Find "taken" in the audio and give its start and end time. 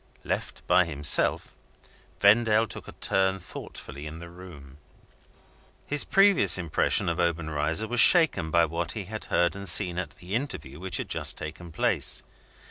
11.37-11.71